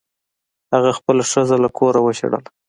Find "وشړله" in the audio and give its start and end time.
2.03-2.39